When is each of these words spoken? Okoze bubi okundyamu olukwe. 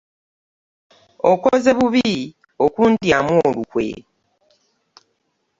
Okoze 1.31 1.71
bubi 1.77 2.09
okundyamu 2.65 3.33
olukwe. 3.47 3.87